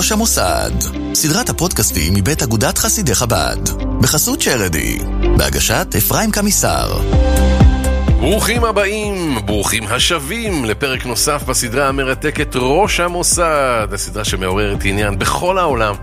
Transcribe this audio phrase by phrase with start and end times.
[0.00, 0.70] ראש המוסד,
[1.14, 3.56] סדרת הפודקאסטים מבית אגודת חסידי חב"ד,
[4.00, 4.98] בחסות שרדי,
[5.36, 7.00] בהגשת אפרים קמיסר.
[8.20, 15.94] ברוכים הבאים, ברוכים השבים לפרק נוסף בסדרה המרתקת ראש המוסד, הסדרה שמעוררת עניין בכל העולם,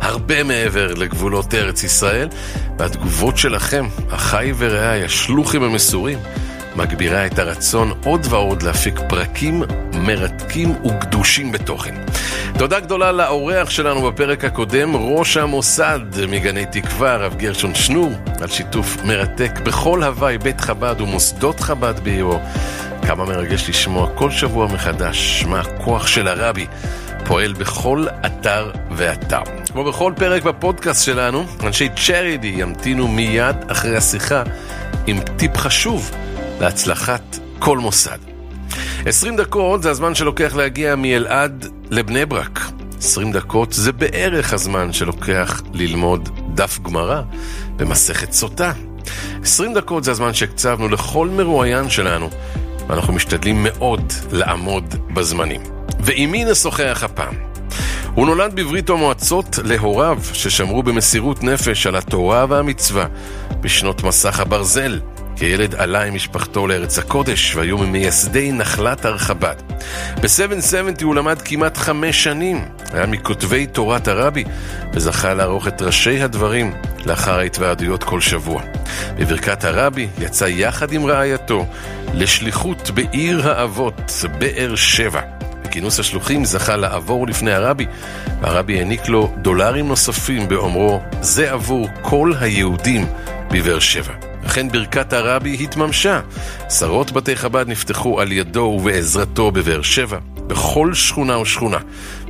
[0.00, 2.28] הרבה מעבר לגבולות ארץ ישראל,
[2.78, 6.18] והתגובות שלכם, אחיי ורעיי, השלוחים המסורים,
[6.76, 9.62] מגבירה את הרצון עוד ועוד להפיק פרקים
[9.92, 11.94] מרתקים וגדושים בתוכן.
[12.58, 18.96] תודה גדולה לאורח שלנו בפרק הקודם, ראש המוסד מגני תקווה, הרב גרשון שנור, על שיתוף
[19.04, 22.40] מרתק בכל הוואי בית חב"ד ומוסדות חב"ד בעירו.
[23.06, 26.66] כמה מרגש לשמוע כל שבוע מחדש מה הכוח של הרבי
[27.24, 29.42] פועל בכל אתר ואתר.
[29.72, 34.42] כמו בכל פרק בפודקאסט שלנו, אנשי צ'רידי ימתינו מיד אחרי השיחה
[35.06, 36.10] עם טיפ חשוב
[36.62, 38.18] להצלחת כל מוסד.
[39.06, 42.60] 20 דקות זה הזמן שלוקח להגיע מאלעד לבני ברק.
[42.98, 47.22] 20 דקות זה בערך הזמן שלוקח ללמוד דף גמרא
[47.76, 48.72] במסכת סוטה.
[49.42, 52.30] 20 דקות זה הזמן שהקצבנו לכל מרואיין שלנו,
[52.88, 55.60] ואנחנו משתדלים מאוד לעמוד בזמנים.
[56.00, 57.34] ועם מי נשוחח הפעם?
[58.14, 63.06] הוא נולד בברית המועצות להוריו ששמרו במסירות נפש על התורה והמצווה
[63.60, 65.00] בשנות מסך הברזל.
[65.42, 69.54] כילד עלה עם משפחתו לארץ הקודש והיו ממייסדי נחלת הר חב"ד.
[70.20, 74.44] ב-770 הוא למד כמעט חמש שנים, היה מכותבי תורת הרבי
[74.92, 76.72] וזכה לערוך את ראשי הדברים
[77.06, 78.62] לאחר ההתוועדויות כל שבוע.
[79.16, 81.66] בברכת הרבי יצא יחד עם רעייתו
[82.14, 85.20] לשליחות בעיר האבות, באר שבע.
[85.64, 87.86] בכינוס השלוחים זכה לעבור לפני הרבי,
[88.40, 93.06] והרבי העניק לו דולרים נוספים באומרו, זה עבור כל היהודים
[93.50, 94.31] בבאר שבע.
[94.46, 96.20] אכן ברכת הרבי התממשה.
[96.66, 101.78] עשרות בתי חב"ד נפתחו על ידו ובעזרתו בבאר שבע, בכל שכונה ושכונה.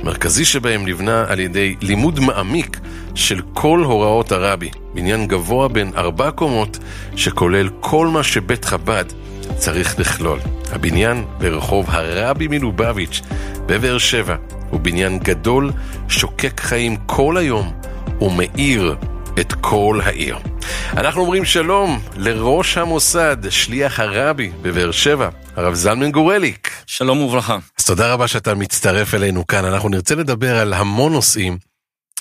[0.03, 2.79] מרכזי שבהם נבנה על ידי לימוד מעמיק
[3.15, 6.79] של כל הוראות הרבי, בניין גבוה בין ארבע קומות,
[7.15, 9.05] שכולל כל מה שבית חב"ד
[9.55, 10.39] צריך לכלול.
[10.71, 13.21] הבניין ברחוב הרבי מלובביץ'
[13.65, 14.35] בבאר שבע
[14.69, 15.71] הוא בניין גדול,
[16.09, 17.71] שוקק חיים כל היום
[18.21, 18.95] ומאיר
[19.39, 20.37] את כל העיר.
[20.91, 26.71] אנחנו אומרים שלום לראש המוסד, שליח הרבי בבאר שבע, הרב זלמן גורליק.
[26.85, 27.57] שלום וברכה.
[27.79, 29.65] אז תודה רבה שאתה מצטרף אלינו כאן.
[29.65, 31.57] אנחנו נרצה לדבר על המון נושאים,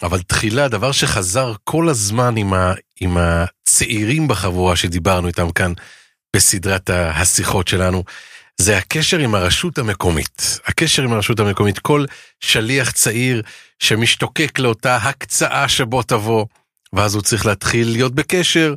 [0.02, 5.72] אבל תחילה, דבר שחזר כל הזמן עם, ה, עם הצעירים בחבורה שדיברנו איתם כאן
[6.36, 8.04] בסדרת השיחות שלנו,
[8.60, 10.60] זה הקשר עם הרשות המקומית.
[10.66, 12.04] הקשר עם הרשות המקומית, כל
[12.40, 13.42] שליח צעיר
[13.78, 16.46] שמשתוקק לאותה הקצאה שבו תבוא.
[16.92, 18.75] ואז הוא צריך להתחיל להיות בקשר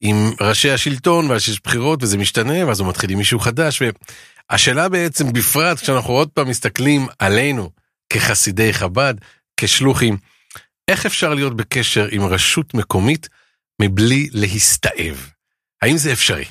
[0.00, 3.82] עם ראשי השלטון, ואז יש בחירות וזה משתנה, ואז הוא מתחיל עם מישהו חדש,
[4.50, 7.70] והשאלה בעצם, בפרט כשאנחנו עוד פעם מסתכלים עלינו
[8.12, 9.14] כחסידי חב"ד,
[9.56, 10.16] כשלוחים,
[10.88, 13.28] איך אפשר להיות בקשר עם רשות מקומית
[13.82, 15.30] מבלי להסתאב?
[15.82, 16.44] האם זה אפשרי?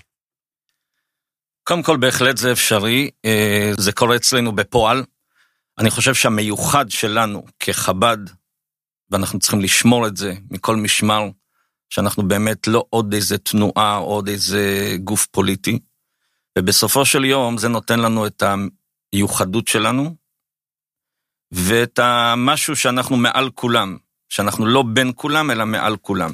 [1.64, 5.04] קודם כל, בהחלט זה אפשרי, אה, זה קורה אצלנו בפועל.
[5.80, 8.18] אני חושב שהמיוחד שלנו כחב"ד
[9.12, 11.30] ואנחנו צריכים לשמור את זה מכל משמר,
[11.90, 15.80] שאנחנו באמת לא עוד איזה תנועה, עוד איזה גוף פוליטי.
[16.58, 18.44] ובסופו של יום זה נותן לנו את
[19.14, 20.16] המיוחדות שלנו,
[21.52, 23.98] ואת המשהו שאנחנו מעל כולם,
[24.30, 26.34] שאנחנו לא בין כולם, אלא מעל כולם.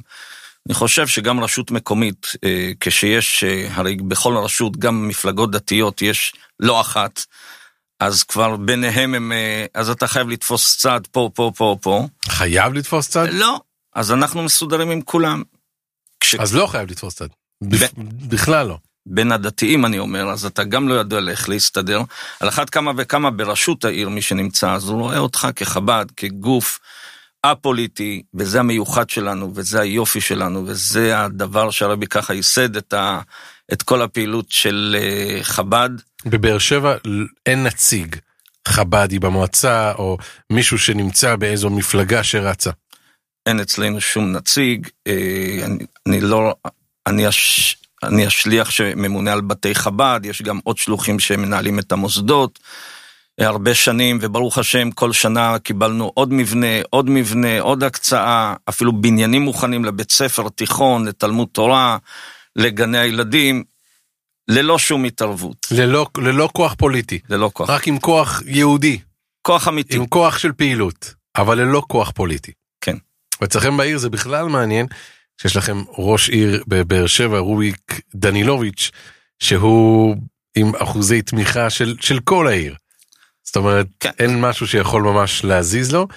[0.66, 6.34] אני חושב שגם רשות מקומית, אה, כשיש, אה, הרי בכל רשות, גם מפלגות דתיות, יש
[6.60, 7.26] לא אחת,
[8.06, 12.08] אז כבר ביניהם הם, אה, אז אתה חייב לתפוס צד פה, פה, פה, פה.
[12.30, 13.28] חייב לתפוס צד?
[13.32, 13.60] לא,
[13.96, 15.44] אז אנחנו מסודרים עם כולם.
[16.20, 16.36] כש...
[16.36, 17.28] אז לא חייב לתפוס צד.
[17.64, 17.76] ב...
[18.30, 18.78] בכלל לא.
[19.06, 22.02] בין הדתיים אני אומר, אז אתה גם לא יודע איך להסתדר.
[22.40, 26.80] על אחת כמה וכמה בראשות העיר מי שנמצא, אז הוא רואה אותך כחב"ד, כגוף
[27.44, 33.20] א-פוליטי, וזה המיוחד שלנו, וזה היופי שלנו, וזה הדבר שהרבי ככה ייסד את, ה,
[33.74, 35.90] את כל הפעילות של אה, חב"ד.
[36.26, 36.96] בבאר שבע
[37.46, 38.16] אין נציג
[38.68, 40.18] חב"די במועצה, או
[40.50, 42.72] מישהו שנמצא באיזו מפלגה שרצה.
[43.46, 46.56] אין אצלנו שום נציג, אה, אני, אני לא,
[47.08, 52.60] אני, הש, אני השליח שממונה על בתי חב"ד, יש גם עוד שלוחים שמנהלים את המוסדות.
[53.40, 59.42] הרבה שנים, וברוך השם, כל שנה קיבלנו עוד מבנה, עוד מבנה, עוד הקצאה, אפילו בניינים
[59.42, 61.98] מוכנים לבית ספר תיכון, לתלמוד תורה,
[62.56, 63.64] לגני הילדים,
[64.48, 65.68] ללא שום התערבות.
[65.72, 67.20] ללא, ללא כוח פוליטי.
[67.30, 67.70] ללא כוח.
[67.70, 69.00] רק עם כוח יהודי.
[69.42, 69.96] כוח אמיתי.
[69.96, 72.52] עם כוח של פעילות, אבל ללא כוח פוליטי.
[72.82, 72.98] כן.
[73.42, 74.88] ואצלכם בעיר זה בכלל מעניין,
[75.42, 78.92] שיש לכם ראש עיר בבאר שבע, רוביק דנילוביץ',
[79.40, 80.16] שהוא
[80.56, 82.76] עם אחוזי תמיכה של, של כל העיר.
[83.44, 84.12] זאת אומרת, כן.
[84.20, 86.08] אין משהו שיכול ממש להזיז לו.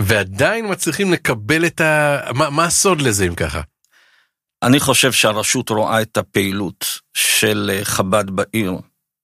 [0.00, 2.20] ועדיין מצליחים לקבל את ה...
[2.34, 3.60] מה, מה הסוד לזה אם ככה?
[4.62, 8.72] אני חושב שהרשות רואה את הפעילות של אה, חב"ד בעיר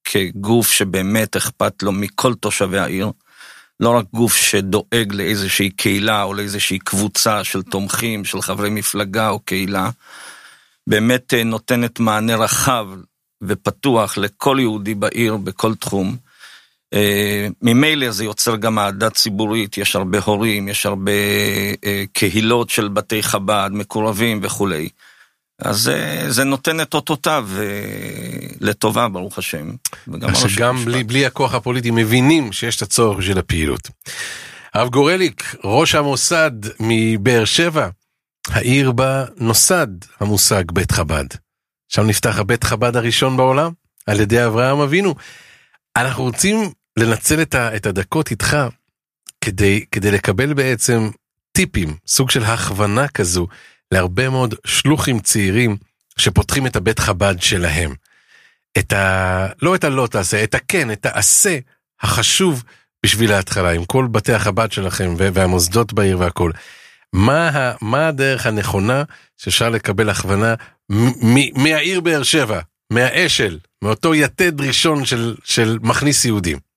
[0.05, 3.11] כגוף שבאמת אכפת לו מכל תושבי העיר.
[3.81, 9.39] לא רק גוף שדואג לאיזושהי קהילה או לאיזושהי קבוצה של תומכים, של חברי מפלגה או
[9.39, 9.91] קהילה,
[10.87, 12.87] באמת אה, נותנת מענה רחב
[13.43, 16.17] ופתוח לכל יהודי בעיר בכל תחום.
[16.95, 21.13] אה, ממילא זה יוצר גם אהדה ציבורית, יש הרבה הורים, יש הרבה
[22.13, 24.89] קהילות של בתי חב"ד, מקורבים וכולי.
[25.63, 25.91] אז
[26.29, 27.49] זה נותן את אותותיו
[28.61, 29.71] לטובה, ברוך השם.
[30.23, 33.91] אז שגם בלי, בלי הכוח הפוליטי מבינים שיש את הצורך של הפעילות.
[34.75, 36.51] הרב גורליק, ראש המוסד
[36.81, 37.89] מבאר שבע,
[38.49, 39.87] העיר בה נוסד
[40.21, 41.27] המושג בית חב"ד.
[41.89, 43.73] שם נפתח הבית חב"ד הראשון בעולם,
[44.07, 45.15] על ידי אברהם אבינו.
[45.97, 48.57] אנחנו רוצים לנצל את, ה, את הדקות איתך
[49.41, 51.11] כדי, כדי לקבל בעצם
[51.53, 53.47] טיפים, סוג של הכוונה כזו,
[53.93, 55.77] להרבה מאוד שלוחים צעירים
[56.19, 57.95] שפותחים את הבית חב"ד שלהם.
[58.79, 59.47] את ה...
[59.63, 61.59] לא את הלא תעשה, את הכן, את העשה
[62.01, 62.65] החשוב
[63.03, 66.51] בשביל ההתחלה, עם כל בתי החב"ד שלכם והמוסדות בעיר והכל.
[67.13, 67.75] מה, ה...
[67.81, 69.03] מה הדרך הנכונה
[69.37, 70.55] שאפשר לקבל הכוונה
[71.55, 72.61] מהעיר באר שבע,
[72.93, 76.68] מהאשל, מאותו יתד ראשון של, של מכניס יהודים?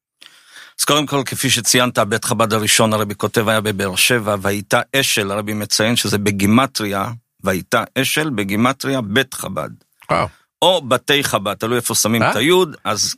[0.82, 5.32] אז קודם כל, כפי שציינת, בית חב"ד הראשון הרבי כותב היה בבאר שבע, והייתה אשל,
[5.32, 7.12] הרבי מציין שזה בגימטריה,
[7.44, 9.70] והייתה אשל בגימטריה בית חב"ד.
[10.12, 10.28] וואו.
[10.62, 12.32] או בתי חב"ד, תלוי איפה שמים אה?
[12.32, 13.16] את היוד, אז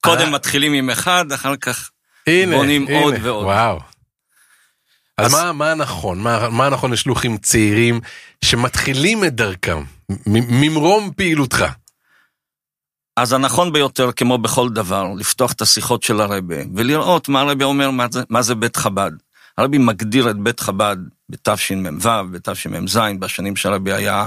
[0.00, 0.30] קודם אה.
[0.30, 1.90] מתחילים עם אחד, אחר כך
[2.26, 3.44] הנה, בונים הנה, עוד ועוד.
[3.44, 3.80] וואו.
[5.18, 6.18] אז, אז- מה, מה נכון?
[6.18, 8.00] מה, מה נכון לשלוחים צעירים
[8.44, 9.82] שמתחילים את דרכם?
[10.26, 11.64] ממרום פעילותך.
[13.16, 17.90] אז הנכון ביותר, כמו בכל דבר, לפתוח את השיחות של הרבה, ולראות מה הרבה אומר,
[17.90, 19.10] מה זה, מה זה בית חב"ד.
[19.58, 20.96] הרבי מגדיר את בית חב"ד
[21.28, 24.26] בתשמ"ו, בתשמ"ז, בשנים שהרבי היה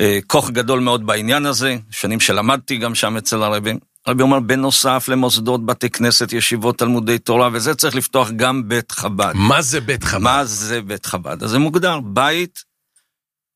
[0.00, 3.72] אה, כוח גדול מאוד בעניין הזה, שנים שלמדתי גם שם אצל הרבי.
[4.06, 9.32] הרבי אומר, בנוסף למוסדות, בתי כנסת, ישיבות, תלמודי תורה, וזה צריך לפתוח גם בית חב"ד.
[9.34, 10.22] מה זה בית חב"ד?
[10.22, 11.42] מה זה בית חב"ד?
[11.42, 12.64] אז זה מוגדר, בית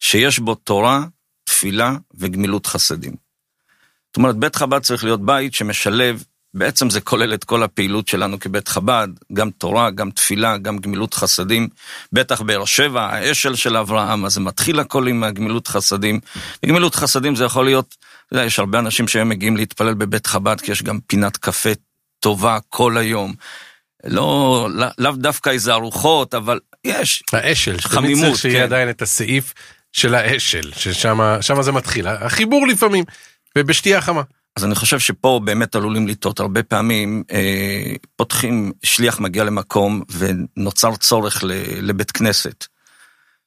[0.00, 1.04] שיש בו תורה,
[1.44, 3.29] תפילה וגמילות חסדים.
[4.10, 6.24] זאת אומרת, בית חב"ד צריך להיות בית שמשלב,
[6.54, 11.14] בעצם זה כולל את כל הפעילות שלנו כבית חב"ד, גם תורה, גם תפילה, גם גמילות
[11.14, 11.68] חסדים.
[12.12, 16.20] בטח באר שבע, האשל של אברהם, אז זה מתחיל הכל עם הגמילות חסדים.
[16.64, 17.96] וגמילות חסדים זה יכול להיות,
[18.26, 21.70] אתה יודע, יש הרבה אנשים שהיום מגיעים להתפלל בבית חב"ד, כי יש גם פינת קפה
[22.20, 23.34] טובה כל היום.
[24.04, 27.22] לא, לא- לאו דווקא איזה ארוחות, אבל יש.
[27.32, 28.64] האשל, חמימות, צריך שיהיה כן.
[28.64, 29.54] עדיין את הסעיף
[29.92, 32.06] של האשל, ששם שם זה מתחיל.
[32.08, 33.04] החיבור לפעמים,
[33.58, 34.22] ובשתייה חמה.
[34.56, 36.40] אז אני חושב שפה באמת עלולים לטעות.
[36.40, 41.52] הרבה פעמים אה, פותחים, שליח מגיע למקום ונוצר צורך ל,
[41.88, 42.66] לבית כנסת.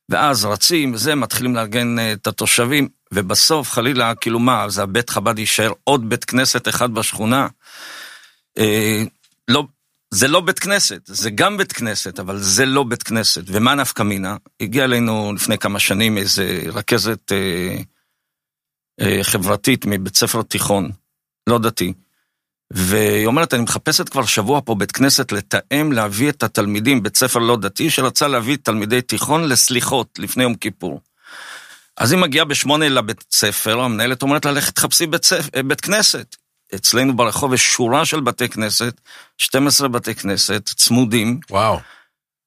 [0.10, 5.40] ואז רצים, זה, מתחילים לארגן אה, את התושבים, ובסוף חלילה, כאילו מה, אז הבית חב"ד
[5.40, 7.48] יישאר עוד בית כנסת אחד בשכונה.
[8.58, 9.04] אה,
[9.48, 9.64] לא,
[10.12, 13.42] זה לא בית כנסת, זה גם בית כנסת, אבל זה לא בית כנסת.
[13.48, 14.38] ומה נפקא מינה?
[14.62, 17.78] הגיע אלינו לפני כמה שנים איזה רכזת אה,
[19.22, 20.92] חברתית מבית ספר תיכון,
[21.50, 21.94] לא דתי.
[22.72, 27.40] והיא אומרת, אני מחפשת כבר שבוע פה בית כנסת לתאם להביא את התלמידים, בית ספר
[27.40, 31.02] לא דתי, שרצה להביא תלמידי תיכון לסליחות לפני יום כיפור.
[31.98, 35.56] אז היא מגיעה בשמונה לבית ספר, המנהלת אומרת לה, לכי תחפשי בית, ספ...
[35.56, 36.36] אה, בית כנסת.
[36.76, 39.02] אצלנו ברחוב יש שורה של בתי כנסת,
[39.38, 41.80] 12 בתי כנסת, צמודים, וואו.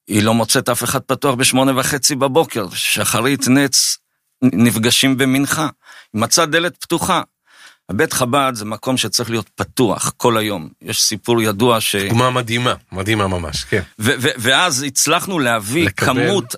[0.07, 3.97] היא לא מוצאת אף אחד פתוח בשמונה וחצי בבוקר, שחרית נץ
[4.41, 5.67] נפגשים במנחה.
[6.13, 7.21] מצאה דלת פתוחה.
[7.89, 10.69] הבית חב"ד זה מקום שצריך להיות פתוח כל היום.
[10.81, 11.95] יש סיפור ידוע ש...
[11.95, 13.81] דוגמה מדהימה, מדהימה ממש, כן.
[13.99, 16.13] ו- ו- ואז הצלחנו להביא לקבל.
[16.13, 16.55] כמות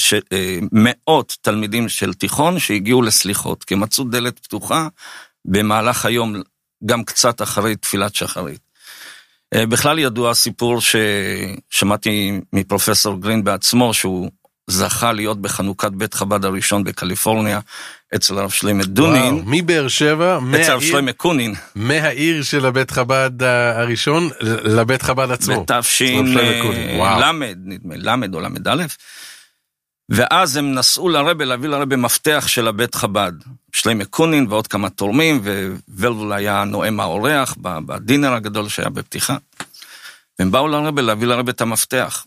[0.00, 4.88] של אה, מאות תלמידים של תיכון שהגיעו לסליחות, כי מצאו דלת פתוחה
[5.44, 6.34] במהלך היום,
[6.86, 8.60] גם קצת אחרי תפילת שחרית.
[9.54, 14.30] אה, בכלל ידוע סיפור ששמעתי מפרופסור גרין בעצמו, שהוא
[14.66, 17.60] זכה להיות בחנוכת בית חב"ד הראשון בקליפורניה,
[18.14, 23.42] אצל הרב שלמה דונין, וואו, מבאר שבע, אצל הרב שלמה קונין, מהעיר של הבית חב"ד
[23.74, 25.64] הראשון לבית חב"ד עצמו.
[25.64, 28.84] בתש"ל, נדמה לי, למד או ל"א.
[30.08, 33.32] ואז הם נסעו לרבה להביא לרבה מפתח של הבית חב"ד.
[33.72, 35.40] שלמה קונין ועוד כמה תורמים,
[35.88, 39.36] וולבול היה נואם האורח בדינר הגדול שהיה בפתיחה.
[40.38, 42.24] והם באו לרבה להביא לרבה את המפתח.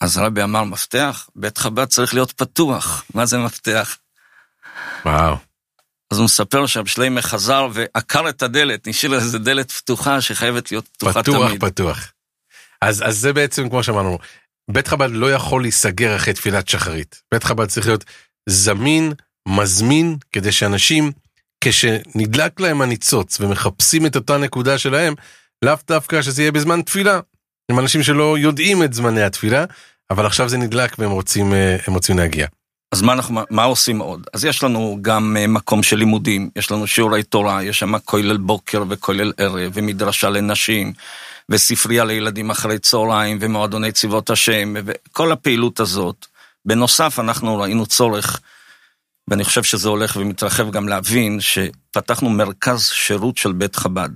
[0.00, 1.28] אז הרבי אמר, מפתח?
[1.36, 3.04] בית חב"ד צריך להיות פתוח.
[3.14, 3.98] מה זה מפתח?
[5.04, 5.36] וואו.
[6.10, 10.88] אז הוא מספר שהרב שלמה חזר ועקר את הדלת, השאיר איזה דלת פתוחה שחייבת להיות
[10.88, 11.64] פתוחה פתוח, תמיד.
[11.64, 12.12] פתוח.
[12.80, 14.18] אז, אז זה בעצם, כמו שאמרנו,
[14.70, 17.22] בית חב"ד לא יכול להיסגר אחרי תפילת שחרית.
[17.32, 18.04] בית חב"ד צריך להיות
[18.48, 19.12] זמין,
[19.48, 21.12] מזמין, כדי שאנשים,
[21.60, 25.14] כשנדלק להם הניצוץ ומחפשים את אותה נקודה שלהם,
[25.62, 27.20] לאו דווקא שזה יהיה בזמן תפילה.
[27.68, 29.64] הם אנשים שלא יודעים את זמני התפילה,
[30.10, 32.46] אבל עכשיו זה נדלק והם רוצים, אה, רוצים להגיע.
[32.92, 34.26] אז מה, אנחנו, מה עושים עוד?
[34.32, 38.36] אז יש לנו גם אה, מקום של לימודים, יש לנו שיעורי תורה, יש שם כולל
[38.36, 40.92] בוקר וכולל ערב, ומדרשה לנשים,
[41.48, 46.26] וספרייה לילדים אחרי צהריים, ומועדוני צבאות השם, וכל הפעילות הזאת.
[46.64, 48.40] בנוסף, אנחנו ראינו צורך,
[49.28, 54.10] ואני חושב שזה הולך ומתרחב גם להבין, שפתחנו מרכז שירות של בית חב"ד.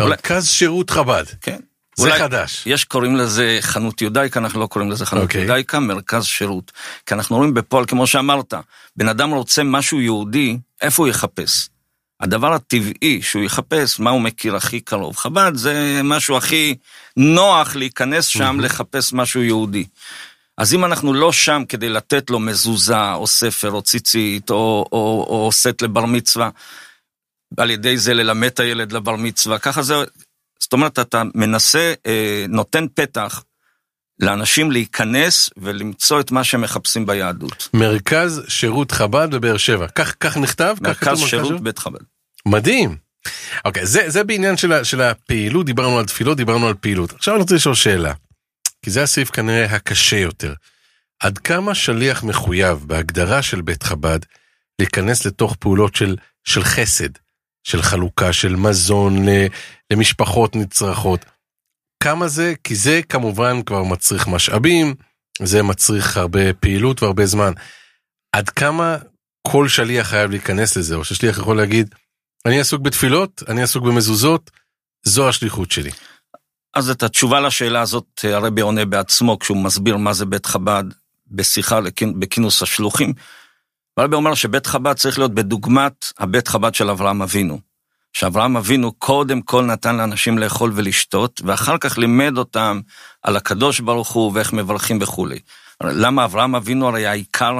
[0.00, 1.24] מרכז שירות חב"ד.
[1.40, 1.58] כן.
[1.96, 2.62] זה אולי, חדש.
[2.66, 5.26] יש קוראים לזה חנות יודאיקה, אנחנו לא קוראים לזה חנות okay.
[5.26, 5.40] אוקיי.
[5.40, 6.72] יודאיקה, מרכז שירות.
[7.06, 8.54] כי אנחנו רואים בפועל, כמו שאמרת,
[8.96, 11.68] בן אדם רוצה משהו יהודי, איפה הוא יחפש?
[12.20, 15.16] הדבר הטבעי שהוא יחפש, מה הוא מכיר הכי קרוב.
[15.16, 16.74] חב"ד זה משהו הכי
[17.16, 18.62] נוח להיכנס שם, mm-hmm.
[18.62, 19.84] לחפש משהו יהודי.
[20.58, 25.26] אז אם אנחנו לא שם כדי לתת לו מזוזה, או ספר, או ציצית, או, או,
[25.28, 26.50] או סט לבר מצווה,
[27.56, 29.94] על ידי זה ללמד את הילד לבר מצווה, ככה זה,
[30.64, 33.44] זאת אומרת, אתה מנסה, אה, נותן פתח
[34.20, 37.68] לאנשים להיכנס ולמצוא את מה שהם מחפשים ביהדות.
[37.74, 40.76] מרכז שירות חב"ד בבאר שבע, כך, כך נכתב?
[40.80, 42.00] מרכז כך שירות בית חב"ד.
[42.46, 42.96] מדהים.
[43.64, 47.12] אוקיי, זה, זה בעניין של, של הפעילות, דיברנו על תפילות, דיברנו על פעילות.
[47.12, 48.12] עכשיו אני רוצה לשאול שאלה,
[48.82, 50.54] כי זה הסעיף כנראה הקשה יותר.
[51.20, 54.18] עד כמה שליח מחויב בהגדרה של בית חב"ד
[54.78, 57.08] להיכנס לתוך פעולות של, של חסד,
[57.64, 59.26] של חלוקה של מזון
[59.92, 61.24] למשפחות נצרכות.
[62.02, 62.54] כמה זה?
[62.64, 64.94] כי זה כמובן כבר מצריך משאבים,
[65.42, 67.52] זה מצריך הרבה פעילות והרבה זמן.
[68.32, 68.96] עד כמה
[69.48, 71.94] כל שליח חייב להיכנס לזה, או ששליח יכול להגיד,
[72.46, 74.50] אני עסוק בתפילות, אני עסוק במזוזות,
[75.02, 75.90] זו השליחות שלי.
[76.74, 80.84] אז את התשובה לשאלה הזאת הרבי עונה בעצמו כשהוא מסביר מה זה בית חב"ד
[81.26, 81.80] בשיחה
[82.18, 83.12] בכינוס השלוחים.
[83.96, 87.73] הרבי אומר שבית חב"ד צריך להיות בדוגמת הבית חב"ד של אברהם אבינו.
[88.14, 92.80] שאברהם אבינו קודם כל נתן לאנשים לאכול ולשתות, ואחר כך לימד אותם
[93.22, 95.38] על הקדוש ברוך הוא ואיך מברכים וכולי.
[95.82, 97.58] למה אברהם אבינו הרי העיקר,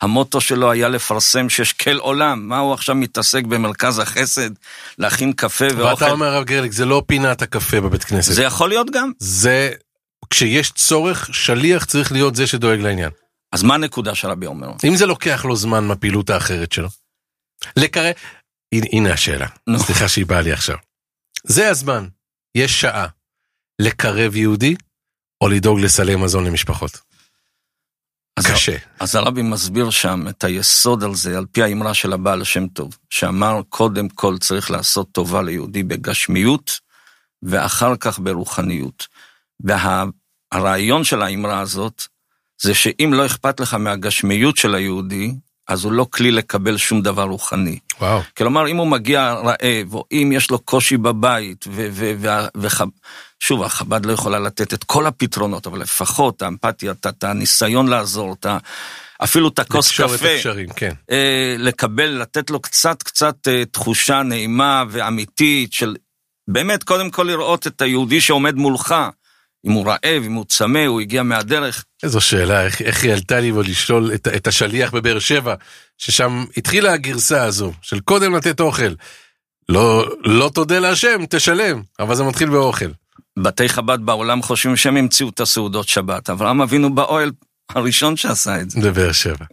[0.00, 4.50] המוטו שלו היה לפרסם שיש כל עולם, מה הוא עכשיו מתעסק במרכז החסד,
[4.98, 6.04] להכין קפה ואוכל.
[6.04, 8.32] ואתה אומר הרב גרליק, זה לא פינת הקפה בבית כנסת.
[8.32, 9.12] זה יכול להיות גם.
[9.18, 9.70] זה,
[10.30, 13.10] כשיש צורך, שליח צריך להיות זה שדואג לעניין.
[13.52, 14.68] אז מה הנקודה של רבי אומר?
[14.84, 16.88] אם זה לוקח לו זמן מהפעילות האחרת שלו.
[17.76, 18.12] לקרב,
[18.72, 19.78] הנה, השאלה, no.
[19.78, 20.76] סליחה שהיא באה לי עכשיו.
[21.44, 22.08] זה הזמן,
[22.54, 23.06] יש שעה,
[23.78, 24.76] לקרב יהודי
[25.40, 27.00] או לדאוג לסלי מזון למשפחות.
[28.36, 28.76] אז קשה.
[29.00, 32.98] אז הרבי מסביר שם את היסוד על זה, על פי האמרה של הבעל השם טוב,
[33.10, 36.80] שאמר קודם כל צריך לעשות טובה ליהודי בגשמיות,
[37.42, 39.06] ואחר כך ברוחניות.
[39.60, 42.02] והרעיון של האמרה הזאת,
[42.62, 45.34] זה שאם לא אכפת לך מהגשמיות של היהודי,
[45.70, 47.78] אז הוא לא כלי לקבל שום דבר רוחני.
[48.00, 48.20] וואו.
[48.36, 51.64] כלומר, אם הוא מגיע רעב, או אם יש לו קושי בבית,
[52.54, 58.46] ושוב, החב"ד לא יכולה לתת את כל הפתרונות, אבל לפחות האמפתיה, את הניסיון לעזור, את
[59.24, 60.92] אפילו את הכוס קפה, את הקשרים, כן.
[61.10, 65.96] אה, לקבל, לתת לו קצת קצת אה, תחושה נעימה ואמיתית של
[66.48, 68.94] באמת, קודם כל לראות את היהודי שעומד מולך,
[69.66, 71.84] אם הוא רעב, אם הוא צמא, הוא הגיע מהדרך.
[72.02, 75.54] איזו שאלה, איך, איך היא עלתה לי בו לשאול את, את השליח בבאר שבע,
[75.98, 78.92] ששם התחילה הגרסה הזו, של קודם לתת אוכל.
[79.68, 82.90] לא, לא תודה להשם, תשלם, אבל זה מתחיל באוכל.
[83.38, 87.30] בתי חב"ד בעולם חושבים שהם המציאו את הסעודות שבת, אברהם אבינו באוהל
[87.70, 88.80] הראשון שעשה את זה.
[88.80, 89.44] בבאר שבע.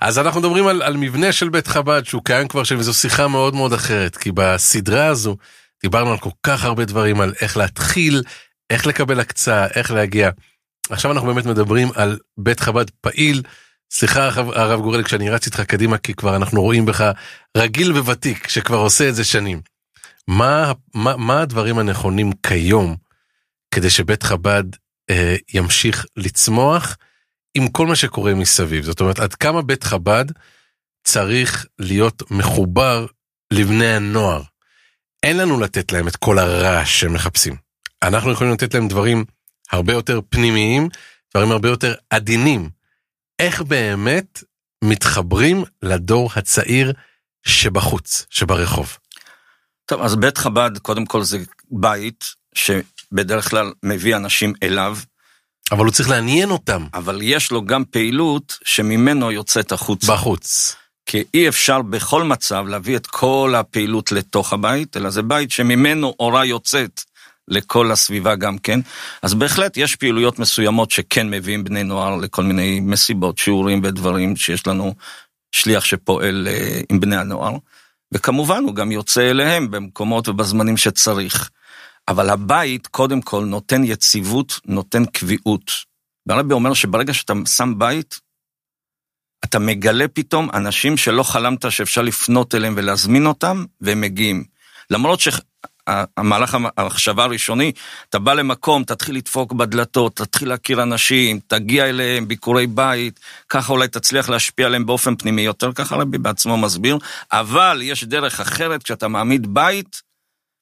[0.00, 3.28] אז אנחנו מדברים על, על מבנה של בית חב"ד שהוא קיים כבר שם, וזו שיחה
[3.28, 5.36] מאוד מאוד אחרת, כי בסדרה הזו
[5.82, 8.22] דיברנו על כל כך הרבה דברים, על איך להתחיל,
[8.70, 10.30] איך לקבל הקצאה, איך להגיע.
[10.90, 13.42] עכשיו אנחנו באמת מדברים על בית חב"ד פעיל.
[13.92, 17.10] סליחה הרב גורל כשאני רץ איתך קדימה כי כבר אנחנו רואים בך
[17.56, 19.60] רגיל וותיק שכבר עושה את זה שנים.
[20.28, 22.96] מה, מה, מה הדברים הנכונים כיום
[23.74, 24.64] כדי שבית חב"ד
[25.10, 26.96] אה, ימשיך לצמוח
[27.54, 28.84] עם כל מה שקורה מסביב?
[28.84, 30.24] זאת אומרת עד כמה בית חב"ד
[31.04, 33.06] צריך להיות מחובר
[33.52, 34.42] לבני הנוער.
[35.22, 37.69] אין לנו לתת להם את כל הרעש שהם מחפשים.
[38.02, 39.24] אנחנו יכולים לתת להם דברים
[39.72, 40.88] הרבה יותר פנימיים,
[41.34, 42.70] דברים הרבה יותר עדינים.
[43.38, 44.42] איך באמת
[44.84, 46.92] מתחברים לדור הצעיר
[47.42, 48.96] שבחוץ, שברחוב?
[49.86, 51.38] טוב, אז בית חב"ד, קודם כל זה
[51.70, 54.96] בית שבדרך כלל מביא אנשים אליו.
[55.72, 56.86] אבל הוא צריך לעניין אותם.
[56.94, 60.12] אבל יש לו גם פעילות שממנו יוצאת החוצה.
[60.12, 60.76] בחוץ.
[61.06, 66.14] כי אי אפשר בכל מצב להביא את כל הפעילות לתוך הבית, אלא זה בית שממנו
[66.20, 67.00] אורה יוצאת
[67.50, 68.80] לכל הסביבה גם כן.
[69.22, 74.66] אז בהחלט יש פעילויות מסוימות שכן מביאים בני נוער לכל מיני מסיבות, שיעורים ודברים שיש
[74.66, 74.94] לנו
[75.52, 77.56] שליח שפועל אה, עם בני הנוער.
[78.14, 81.50] וכמובן הוא גם יוצא אליהם במקומות ובזמנים שצריך.
[82.08, 85.70] אבל הבית קודם כל נותן יציבות, נותן קביעות.
[86.26, 88.20] והרבי אומר שברגע שאתה שם בית,
[89.44, 94.44] אתה מגלה פתאום אנשים שלא חלמת שאפשר לפנות אליהם ולהזמין אותם, והם מגיעים.
[94.90, 95.20] למרות
[95.90, 97.72] שהמהלך המחשבה הראשוני,
[98.08, 103.88] אתה בא למקום, תתחיל לדפוק בדלתות, תתחיל להכיר אנשים, תגיע אליהם, ביקורי בית, ככה אולי
[103.88, 106.98] תצליח להשפיע עליהם באופן פנימי יותר, ככה רבי בעצמו מסביר,
[107.32, 110.02] אבל יש דרך אחרת, כשאתה מעמיד בית,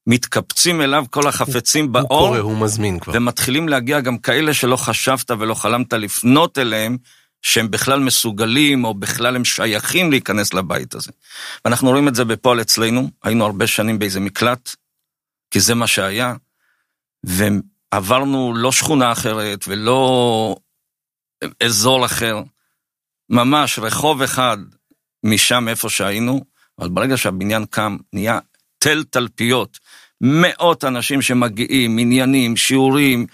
[0.07, 2.07] מתקבצים אליו כל החפצים באור.
[2.09, 3.13] הוא קורא, הוא מזמין כבר.
[3.17, 6.97] ומתחילים להגיע גם כאלה שלא חשבת ולא חלמת לפנות אליהם,
[7.43, 11.11] שהם בכלל מסוגלים או בכלל הם שייכים להיכנס לבית הזה.
[11.65, 14.75] ואנחנו רואים את זה בפועל אצלנו, היינו הרבה שנים באיזה מקלט,
[15.51, 16.35] כי זה מה שהיה,
[17.25, 20.57] ועברנו לא שכונה אחרת ולא
[21.63, 22.43] אזור אחר,
[23.31, 24.59] ממש רחוב אחד
[25.25, 26.45] משם איפה שהיינו,
[26.79, 28.39] אבל ברגע שהבניין קם, נהיה
[28.79, 29.79] תל תלפיות,
[30.21, 33.27] מאות אנשים שמגיעים, עניינים, שיעורים,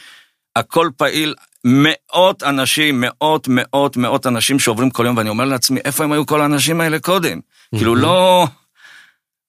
[0.57, 6.05] הכל פעיל, מאות אנשים, מאות, מאות, מאות אנשים שעוברים כל יום, ואני אומר לעצמי, איפה
[6.05, 7.41] הם היו כל האנשים האלה קודם?
[7.75, 8.47] כאילו לא...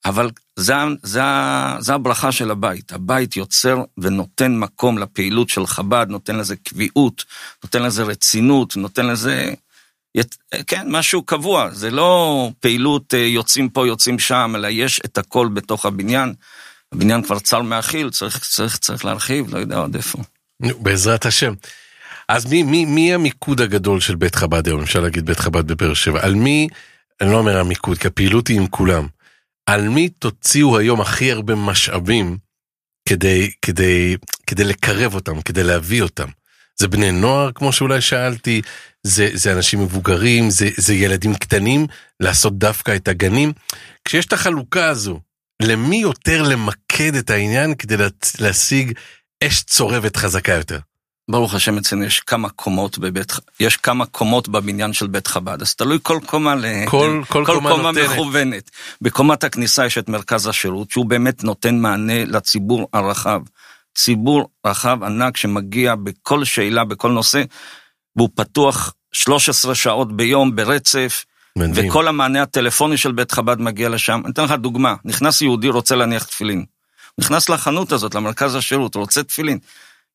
[0.06, 1.22] אבל זה, זה,
[1.80, 2.92] זה הברכה של הבית.
[2.92, 7.26] הבית יוצר ונותן מקום לפעילות של חב"ד, נותן לזה קביעות,
[7.64, 9.54] נותן לזה רצינות, נותן לזה...
[10.68, 15.48] כן, משהו קבוע, זה לא פעילות אה, יוצאים פה, יוצאים שם, אלא יש את הכל
[15.54, 16.34] בתוך הבניין.
[16.92, 20.18] הבניין כבר צר מאכיל, צריך, צריך, צריך להרחיב, לא יודע עוד איפה.
[20.60, 21.54] בעזרת השם.
[22.30, 24.82] אז מי, מי, מי המיקוד הגדול של בית חב"ד היום?
[24.82, 26.26] אפשר להגיד בית חב"ד בבאר שבע.
[26.26, 26.68] על מי,
[27.22, 29.08] אני לא אומר המיקוד, כי הפעילות היא עם כולם.
[29.65, 32.38] על מי תוציאו היום הכי הרבה משאבים
[33.10, 34.17] כדי, כדי,
[34.48, 36.27] כדי לקרב אותם, כדי להביא אותם?
[36.79, 38.62] זה בני נוער, כמו שאולי שאלתי,
[39.03, 41.88] זה, זה אנשים מבוגרים, זה, זה ילדים קטנים,
[42.19, 43.54] לעשות דווקא את הגנים.
[44.06, 45.19] כשיש את החלוקה הזו,
[45.62, 47.95] למי יותר למקד את העניין כדי
[48.39, 48.91] להשיג
[49.43, 50.80] אש צורבת חזקה יותר?
[51.30, 55.76] ברוך השם אצלנו יש כמה קומות בבית, יש כמה קומות בבניין של בית חב"ד, אז
[55.76, 56.66] תלוי כל קומה, ל...
[56.86, 58.72] כל, כל, כל קומה, קומה מכוונת.
[59.02, 63.42] בקומת הכניסה יש את מרכז השירות, שהוא באמת נותן מענה לציבור הרחב.
[63.96, 67.44] ציבור רחב ענק שמגיע בכל שאלה, בכל נושא,
[68.16, 71.26] והוא פתוח 13 שעות ביום ברצף,
[71.58, 71.90] מדהים.
[71.90, 74.22] וכל המענה הטלפוני של בית חב"ד מגיע לשם.
[74.24, 76.66] אני אתן לך דוגמה, נכנס יהודי רוצה להניח תפילין.
[77.18, 79.60] נכנס לחנות הזאת, למרכז השירות, רוצה תפילין.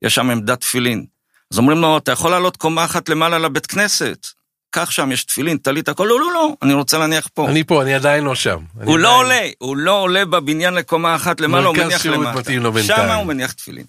[0.02, 1.04] יש שם עמדת תפילין.
[1.52, 4.26] אז אומרים לו, אתה יכול לעלות קומה אחת למעלה לבית כנסת.
[4.70, 7.48] קח שם, יש תפילין, טלית, הכל, לא, לא, לא, אני רוצה להניח פה.
[7.48, 8.58] אני פה, אני עדיין לא שם.
[8.84, 12.82] הוא לא עולה, הוא לא עולה בבניין לקומה אחת למעלה, הוא מניח למטה.
[12.82, 13.84] שם הוא מניח תפילין.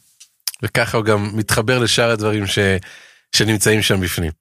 [0.63, 2.60] וככה הוא גם מתחבר לשאר הדברים ש...
[3.36, 4.32] שנמצאים שם בפנים.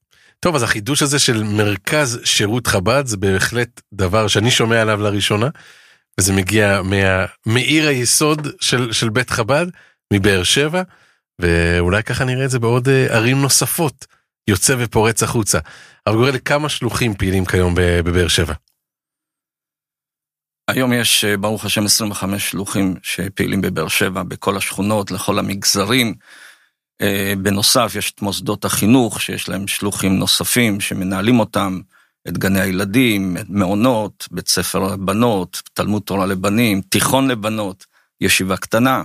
[0.40, 5.48] טוב, אז החידוש הזה של מרכז שירות חב"ד זה בהחלט דבר שאני שומע עליו לראשונה,
[6.18, 7.24] וזה מגיע מה...
[7.46, 9.66] מעיר היסוד של, של בית חב"ד,
[10.12, 10.83] מבאר שבע,
[11.40, 14.07] ואולי ככה נראה את זה בעוד אה, ערים נוספות,
[14.48, 15.59] יוצא ופורץ החוצה.
[16.07, 18.55] אבל גורל, כמה שלוחים פעילים כיום בבאר שבע?
[20.68, 26.14] היום יש, אה, ברוך השם, 25 שלוחים שפעילים בבאר שבע, בכל השכונות, לכל המגזרים.
[27.00, 31.81] אה, בנוסף, יש את מוסדות החינוך, שיש להם שלוחים נוספים שמנהלים אותם,
[32.29, 37.87] את גני הילדים, את מעונות, בית ספר לבנות, תלמוד תורה לבנים, תיכון לבנות,
[38.20, 39.03] ישיבה קטנה.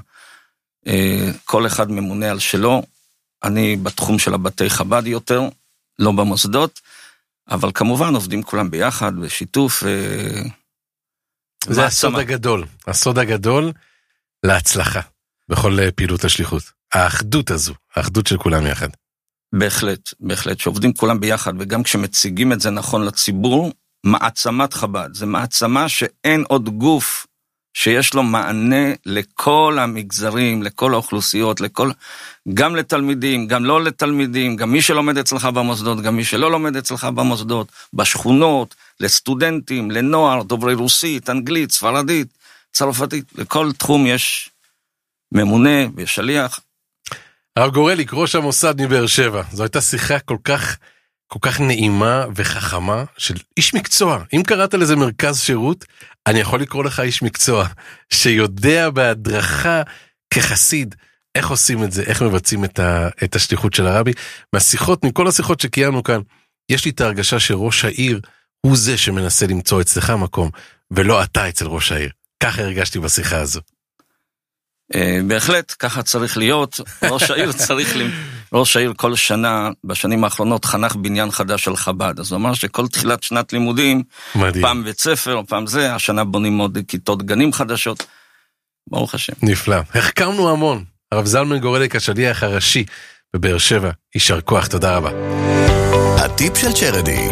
[0.88, 2.84] אה, כל אחד ממונה על שלו.
[3.44, 5.50] אני בתחום של הבתי חב"ד יותר,
[6.00, 6.82] לא במוסדות,
[7.50, 9.84] אבל כמובן עובדים כולם ביחד, בשיתוף.
[9.84, 10.42] אה,
[11.68, 13.72] זה הסוד הגדול, הסוד הגדול
[14.46, 15.02] להצלחה
[15.50, 16.64] בכל פעילות השליחות.
[16.94, 18.88] האחדות הזו, האחדות של כולם יחד.
[19.56, 23.72] בהחלט, בהחלט, שעובדים כולם ביחד, וגם כשמציגים את זה נכון לציבור,
[24.04, 27.28] מעצמת חב"ד, זה מעצמה שאין עוד גוף
[27.76, 31.92] שיש לו מענה לכל המגזרים, לכל האוכלוסיות, לכל,
[32.54, 37.04] גם לתלמידים, גם לא לתלמידים, גם מי שלומד אצלך במוסדות, גם מי שלא לומד אצלך
[37.04, 42.28] במוסדות, בשכונות, לסטודנטים, לנוער, דוברי רוסית, אנגלית, ספרדית,
[42.74, 44.50] צרפתית, לכל תחום יש
[45.32, 46.60] ממונה ושליח.
[47.56, 50.78] הרב גורליק, ראש המוסד מבאר שבע, זו הייתה שיחה כל כך,
[51.28, 54.24] כל כך נעימה וחכמה של איש מקצוע.
[54.34, 55.86] אם קראת לזה מרכז שירות,
[56.28, 57.68] אני יכול לקרוא לך איש מקצוע
[58.14, 59.82] שיודע בהדרכה
[60.34, 60.96] כחסיד
[61.36, 64.12] איך עושים את זה, איך מבצעים את, ה, את השליחות של הרבי.
[64.54, 66.22] מהשיחות, מכל השיחות שקיימנו כאן,
[66.70, 68.20] יש לי את ההרגשה שראש העיר
[68.66, 70.50] הוא זה שמנסה למצוא אצלך מקום,
[70.92, 72.10] ולא אתה אצל ראש העיר.
[72.44, 73.62] ככה הרגשתי בשיחה הזו.
[74.96, 76.80] אה, בהחלט, ככה צריך להיות.
[77.04, 77.96] ראש העיר צריך,
[78.56, 82.20] ראש העיר כל שנה, בשנים האחרונות, חנך בניין חדש של חב"ד.
[82.20, 84.04] אז הוא אמר שכל תחילת שנת לימודים,
[84.36, 84.66] מדהים.
[84.66, 88.06] פעם בית ספר, פעם זה, השנה בונים עוד כיתות גנים חדשות.
[88.90, 89.34] ברוך השם.
[89.42, 89.78] נפלא.
[89.96, 90.84] החכמנו המון.
[91.12, 92.86] הרב זלמן גורליק, השליח הראשי
[93.34, 95.10] בבאר שבע, יישר כוח, תודה רבה.
[96.18, 97.28] הטיפ של צ'רדי.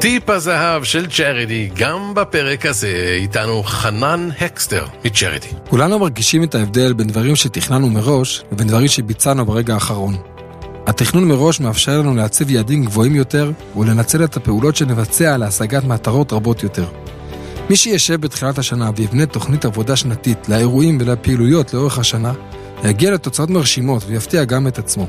[0.00, 5.48] טיפ הזהב של צ'ריטי, גם בפרק הזה איתנו חנן הקסטר מצ'ריטי.
[5.68, 10.16] כולנו מרגישים את ההבדל בין דברים שתכננו מראש לבין דברים שביצענו ברגע האחרון.
[10.90, 16.62] התכנון מראש מאפשר לנו להציב יעדים גבוהים יותר ולנצל את הפעולות שנבצע להשגת מטרות רבות
[16.62, 16.86] יותר.
[17.70, 22.32] מי שישב בתחילת השנה ויבנה תוכנית עבודה שנתית לאירועים ולפעילויות לאורך השנה,
[22.84, 25.06] יגיע לתוצאות מרשימות ויפתיע גם את עצמו.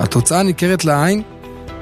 [0.00, 1.22] התוצאה ניכרת לעין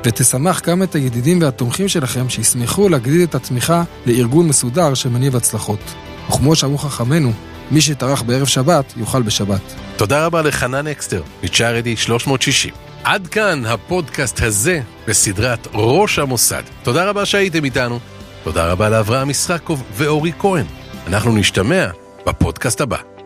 [0.04, 5.80] ותשמח גם את הידידים והתומכים שלכם שישמחו להגדיל את התמיכה לארגון מסודר שמניב הצלחות.
[6.28, 7.32] וכמו שאמרו חכמינו,
[7.70, 9.74] מי שטרח בערב שבת, יאכל בשבת.
[9.96, 12.87] תודה רבה לחנן אקסטר מצ'ריטי 360.
[13.08, 16.62] עד כאן הפודקאסט הזה בסדרת ראש המוסד.
[16.82, 17.98] תודה רבה שהייתם איתנו.
[18.44, 20.66] תודה רבה לאברהם ישחקוב ואורי כהן.
[21.06, 21.86] אנחנו נשתמע
[22.26, 23.17] בפודקאסט הבא.